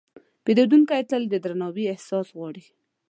پیرودونکی 0.43 1.01
تل 1.09 1.23
د 1.29 1.35
درناوي 1.43 1.85
احساس 1.93 2.27
غواړي. 2.37 2.63